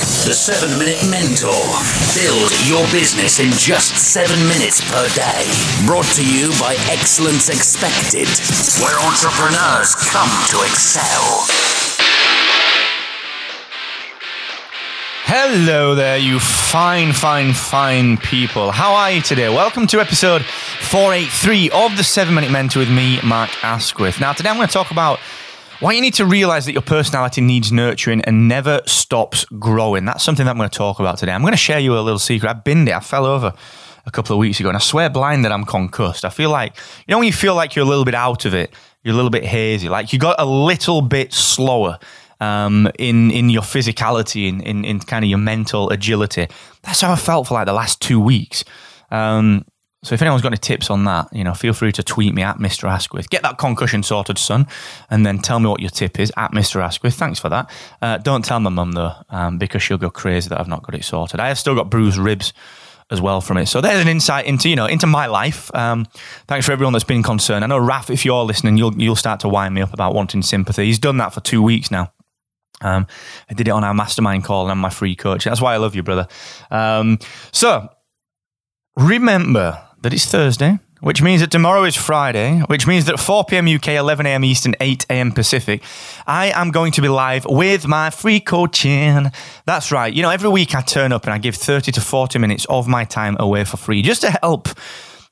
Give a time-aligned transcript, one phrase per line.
[0.00, 1.52] The 7 Minute Mentor.
[2.16, 5.44] Build your business in just 7 minutes per day.
[5.84, 8.24] Brought to you by Excellence Expected,
[8.80, 11.44] where entrepreneurs come to excel.
[15.28, 18.70] Hello there, you fine, fine, fine people.
[18.70, 19.50] How are you today?
[19.50, 24.18] Welcome to episode 483 of the 7 Minute Mentor with me, Mark Asquith.
[24.18, 25.20] Now, today I'm going to talk about
[25.80, 30.04] why you need to realize that your personality needs nurturing and never stops growing.
[30.04, 31.32] That's something that I'm going to talk about today.
[31.32, 32.50] I'm going to share you a little secret.
[32.50, 32.96] I've been there.
[32.96, 33.54] I fell over
[34.04, 36.24] a couple of weeks ago and I swear blind that I'm concussed.
[36.24, 38.54] I feel like, you know, when you feel like you're a little bit out of
[38.54, 38.72] it,
[39.02, 41.98] you're a little bit hazy, like you got a little bit slower.
[42.42, 46.48] Um, in in your physicality, in, in in kind of your mental agility.
[46.80, 48.64] That's how I felt for like the last two weeks.
[49.10, 49.66] Um,
[50.02, 52.42] so if anyone's got any tips on that, you know, feel free to tweet me
[52.42, 52.88] at Mr.
[52.88, 53.28] Asquith.
[53.28, 54.66] Get that concussion sorted, son,
[55.10, 56.82] and then tell me what your tip is at Mr.
[56.82, 57.14] Asquith.
[57.14, 57.70] Thanks for that.
[58.00, 60.94] Uh, don't tell my mum though, um, because she'll go crazy that I've not got
[60.94, 61.38] it sorted.
[61.38, 62.54] I have still got bruised ribs
[63.10, 63.66] as well from it.
[63.66, 65.74] So there's an insight into you know into my life.
[65.74, 66.06] Um,
[66.46, 67.64] thanks for everyone that's been concerned.
[67.64, 70.42] I know Raf, if you're listening, you'll you'll start to wind me up about wanting
[70.42, 70.86] sympathy.
[70.86, 72.12] He's done that for two weeks now.
[72.82, 73.06] Um,
[73.50, 75.44] I did it on our mastermind call and I'm my free coach.
[75.44, 76.26] That's why I love you, brother.
[76.70, 77.18] Um,
[77.52, 77.90] so
[78.96, 83.66] remember that it's Thursday, which means that tomorrow is Friday, which means that 4 p.m.
[83.66, 84.44] UK, 11 a.m.
[84.44, 85.32] Eastern, 8 a.m.
[85.32, 85.82] Pacific,
[86.26, 89.30] I am going to be live with my free coaching.
[89.66, 90.12] That's right.
[90.12, 92.88] You know, every week I turn up and I give 30 to 40 minutes of
[92.88, 94.68] my time away for free just to help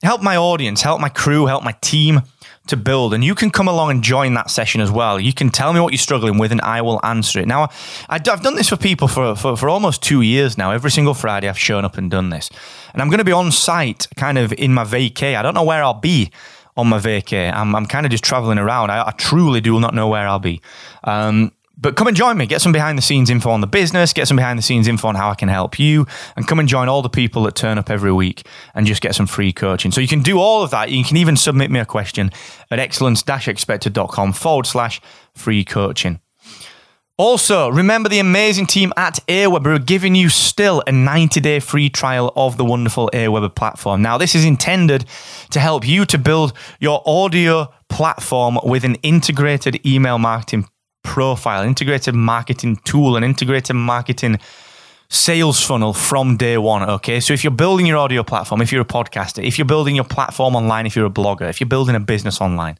[0.03, 2.23] help my audience, help my crew, help my team
[2.69, 3.15] to build.
[3.15, 5.19] And you can come along and join that session as well.
[5.21, 7.47] You can tell me what you're struggling with and I will answer it.
[7.47, 7.69] Now,
[8.09, 10.71] I've done this for people for, for, for almost two years now.
[10.71, 12.51] Every single Friday, I've shown up and done this.
[12.93, 15.37] And I'm going to be on site kind of in my vacay.
[15.37, 16.31] I don't know where I'll be
[16.77, 17.53] on my vacay.
[17.53, 18.91] I'm, I'm kind of just traveling around.
[18.91, 20.61] I, I truly do not know where I'll be.
[21.05, 22.47] Um, but come and join me.
[22.47, 25.09] Get some behind the scenes info on the business, get some behind the scenes info
[25.09, 26.07] on how I can help you,
[26.37, 29.15] and come and join all the people that turn up every week and just get
[29.15, 29.93] some free coaching.
[29.93, 30.91] So you can do all of that.
[30.91, 32.33] You can even submit me a question
[32.71, 35.01] at excellence expected.com forward slash
[35.35, 36.21] free coaching.
[37.17, 41.89] Also, remember the amazing team at Aweber are giving you still a 90 day free
[41.89, 44.03] trial of the wonderful Aweber platform.
[44.03, 45.05] Now, this is intended
[45.51, 50.69] to help you to build your audio platform with an integrated email marketing
[51.09, 54.39] profile, integrated marketing tool, an integrated marketing
[55.09, 56.83] sales funnel from day one.
[56.89, 57.19] Okay.
[57.19, 60.05] So if you're building your audio platform, if you're a podcaster, if you're building your
[60.05, 62.79] platform online, if you're a blogger, if you're building a business online,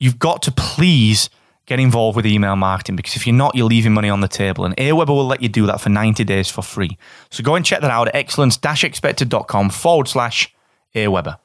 [0.00, 1.28] you've got to please
[1.66, 4.64] get involved with email marketing because if you're not, you're leaving money on the table.
[4.64, 6.96] And Aweber will let you do that for 90 days for free.
[7.30, 10.54] So go and check that out at excellence-expected.com forward slash
[10.94, 11.36] Aweber.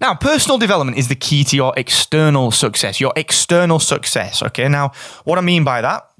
[0.00, 4.42] Now, personal development is the key to your external success, your external success.
[4.42, 4.68] Okay.
[4.68, 4.92] Now,
[5.24, 6.10] what I mean by that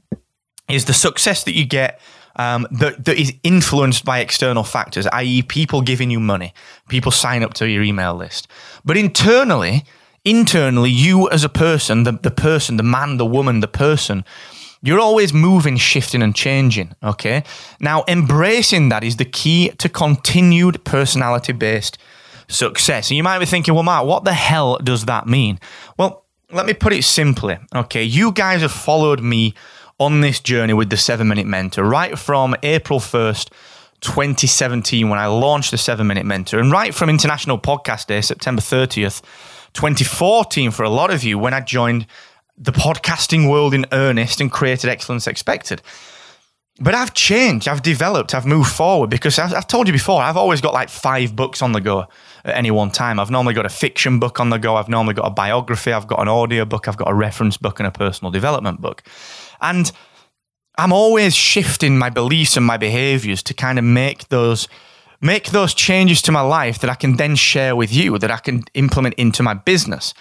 [0.69, 2.01] is the success that you get
[2.37, 6.53] um, that, that is influenced by external factors, i.e., people giving you money,
[6.89, 8.49] people sign up to your email list.
[8.85, 9.85] But internally,
[10.25, 14.25] internally, you as a person, the, the person, the man, the woman, the person,
[14.83, 16.95] you're always moving, shifting, and changing.
[17.03, 17.43] Okay.
[17.81, 21.97] Now, embracing that is the key to continued personality based
[22.49, 23.11] success.
[23.11, 25.59] And you might be thinking, well, Mark, what the hell does that mean?
[25.99, 27.59] Well, let me put it simply.
[27.75, 29.55] Okay, you guys have followed me
[29.99, 33.51] on this journey with the seven minute mentor right from April 1st.
[34.03, 38.61] 2017 when I launched the 7 Minute Mentor and right from International Podcast Day September
[38.61, 39.23] 30th
[39.73, 42.07] 2014 for a lot of you when I joined
[42.59, 45.83] the podcasting world in earnest and created Excellence Expected.
[46.79, 50.37] But I've changed, I've developed, I've moved forward because I've, I've, told you before, I've
[50.37, 52.07] always got like five books on the go
[52.45, 53.19] at any one time.
[53.19, 56.07] I've normally got a fiction book on the go, I've normally got a biography, I've
[56.07, 59.03] got an audio book, I've got a reference book, and a personal development book.
[59.63, 59.91] And
[60.77, 64.69] I'm always shifting my beliefs and my behaviors to kind of make those
[65.23, 68.37] make those changes to my life that I can then share with you, that I
[68.37, 70.13] can implement into my business.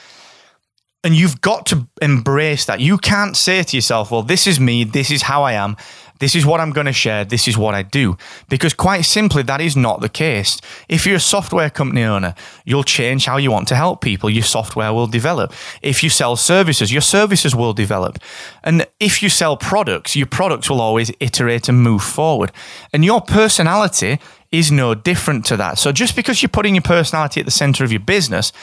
[1.03, 2.79] And you've got to embrace that.
[2.79, 5.75] You can't say to yourself, well, this is me, this is how I am,
[6.19, 8.17] this is what I'm going to share, this is what I do.
[8.49, 10.59] Because quite simply, that is not the case.
[10.87, 14.29] If you're a software company owner, you'll change how you want to help people.
[14.29, 15.53] Your software will develop.
[15.81, 18.19] If you sell services, your services will develop.
[18.63, 22.51] And if you sell products, your products will always iterate and move forward.
[22.93, 24.19] And your personality
[24.51, 25.77] is no different to that.
[25.77, 28.53] So just because you're putting your personality at the center of your business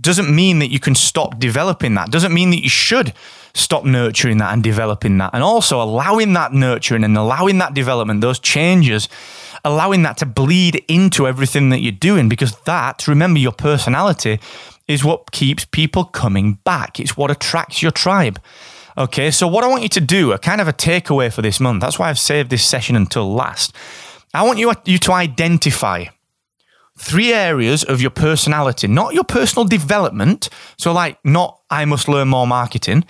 [0.00, 2.10] doesn't mean that you can stop developing that.
[2.10, 3.12] Doesn't mean that you should
[3.54, 5.30] stop nurturing that and developing that.
[5.32, 9.08] And also allowing that nurturing and allowing that development, those changes,
[9.64, 14.40] allowing that to bleed into everything that you're doing because that, remember, your personality
[14.88, 16.98] is what keeps people coming back.
[16.98, 18.40] It's what attracts your tribe.
[18.98, 21.60] Okay, so what I want you to do, a kind of a takeaway for this
[21.60, 23.74] month, that's why I've saved this session until last.
[24.34, 26.06] I want you, you to identify
[26.98, 30.50] three areas of your personality, not your personal development.
[30.76, 33.04] So, like, not I must learn more marketing,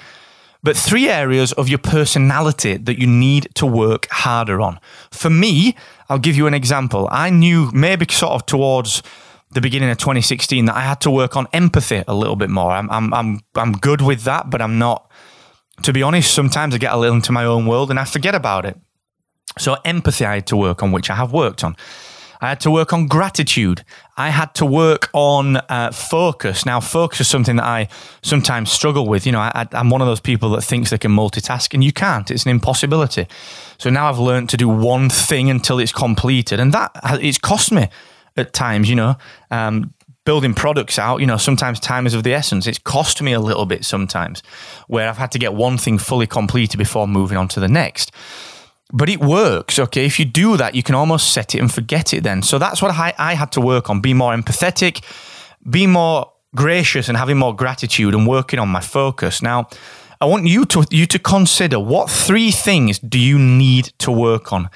[0.63, 4.79] but three areas of your personality that you need to work harder on.
[5.11, 5.75] For me,
[6.09, 7.09] I'll give you an example.
[7.11, 9.03] I knew maybe sort of towards
[9.53, 12.71] the beginning of 2016 that I had to work on empathy a little bit more.
[12.71, 15.11] I'm, I'm, I'm, I'm good with that, but I'm not,
[15.83, 18.35] to be honest, sometimes I get a little into my own world and I forget
[18.35, 18.79] about it.
[19.59, 21.77] So, empathy I had to work on, which I have worked on.
[22.41, 23.85] I had to work on gratitude.
[24.17, 26.65] I had to work on uh, focus.
[26.65, 27.89] Now, focus is something that I
[28.23, 29.27] sometimes struggle with.
[29.27, 31.93] You know, I, am one of those people that thinks they can multitask, and you
[31.93, 32.31] can't.
[32.31, 33.27] It's an impossibility.
[33.79, 37.73] So now I've learned to do one thing until it's completed, and that it's cost
[37.73, 37.89] me
[38.37, 38.89] at times.
[38.89, 39.17] You know,
[39.51, 39.93] um,
[40.25, 42.67] building products out, you know, sometimes time is of the essence.
[42.67, 44.43] It's cost me a little bit sometimes,
[44.87, 48.13] where I've had to get one thing fully completed before moving on to the next
[48.93, 49.79] but it works.
[49.79, 50.07] Okay.
[50.07, 52.43] If you do that, you can almost set it and forget it then.
[52.43, 55.05] So that's what I, I had to work on be more empathetic,
[55.69, 59.43] be more gracious, and having more gratitude and working on my focus.
[59.43, 59.69] Now,
[60.21, 64.53] I want you to you to consider what three things do you need to work
[64.53, 64.69] on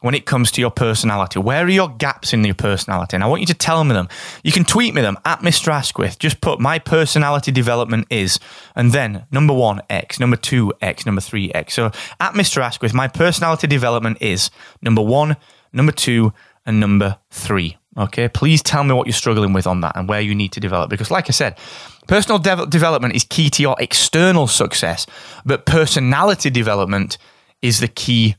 [0.00, 1.38] when it comes to your personality?
[1.38, 3.16] Where are your gaps in your personality?
[3.16, 4.08] And I want you to tell me them.
[4.42, 5.68] You can tweet me them at Mr.
[5.68, 6.18] Asquith.
[6.18, 8.38] Just put my personality development is,
[8.74, 11.74] and then number one, X, number two, X, number three, X.
[11.74, 11.86] So
[12.20, 12.62] at Mr.
[12.62, 14.50] Asquith, my personality development is
[14.82, 15.36] number one,
[15.72, 16.32] number two,
[16.66, 17.76] and number three.
[17.96, 20.60] Okay, please tell me what you're struggling with on that and where you need to
[20.60, 20.88] develop.
[20.88, 21.58] Because, like I said,
[22.06, 25.04] personal de- development is key to your external success,
[25.44, 27.18] but personality development
[27.60, 28.36] is the key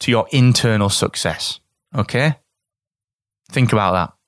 [0.00, 1.60] to your internal success.
[1.94, 2.36] Okay?
[3.50, 4.18] Think about that.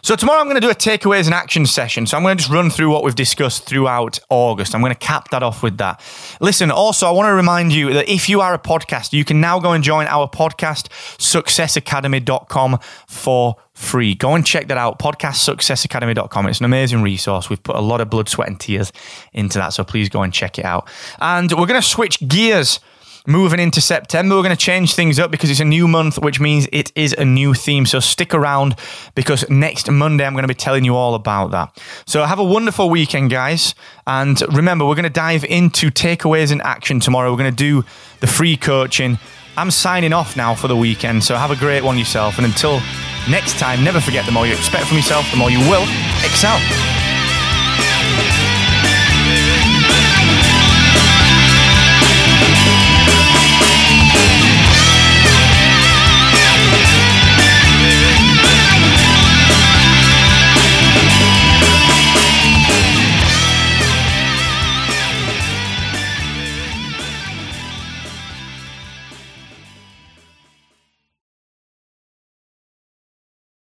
[0.00, 2.06] So, tomorrow I'm going to do a takeaways and action session.
[2.06, 4.74] So, I'm going to just run through what we've discussed throughout August.
[4.74, 6.00] I'm going to cap that off with that.
[6.40, 9.40] Listen, also, I want to remind you that if you are a podcaster, you can
[9.40, 10.88] now go and join our podcast,
[11.18, 14.14] successacademy.com, for free.
[14.14, 16.46] Go and check that out, podcastsuccessacademy.com.
[16.46, 17.50] It's an amazing resource.
[17.50, 18.92] We've put a lot of blood, sweat, and tears
[19.32, 19.70] into that.
[19.70, 20.88] So, please go and check it out.
[21.20, 22.78] And we're going to switch gears
[23.28, 26.40] moving into September, we're going to change things up because it's a new month, which
[26.40, 27.84] means it is a new theme.
[27.86, 28.74] So stick around
[29.14, 31.80] because next Monday I'm going to be telling you all about that.
[32.06, 33.74] So have a wonderful weekend, guys.
[34.06, 37.30] And remember, we're going to dive into takeaways and action tomorrow.
[37.30, 37.84] We're going to do
[38.20, 39.18] the free coaching.
[39.58, 41.22] I'm signing off now for the weekend.
[41.24, 42.38] So have a great one yourself.
[42.38, 42.80] And until
[43.28, 45.82] next time, never forget the more you expect from yourself, the more you will
[46.24, 46.58] excel.